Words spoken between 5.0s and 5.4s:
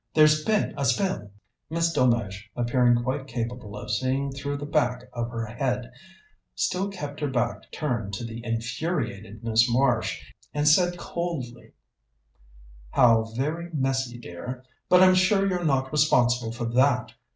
of